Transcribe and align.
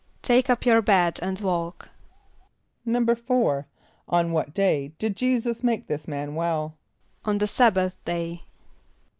="Take 0.23 0.49
up 0.49 0.65
your 0.65 0.81
bed 0.81 1.19
and 1.21 1.39
walk."= 1.41 1.87
=4.= 2.87 3.65
On 4.09 4.31
what 4.31 4.51
day 4.51 4.93
did 4.97 5.15
J[=e]´[s+]us 5.15 5.61
make 5.63 5.85
this 5.85 6.07
man 6.07 6.33
well? 6.33 6.75
=On 7.23 7.37
the 7.37 7.45
sabbath 7.45 8.03
day. 8.03 8.45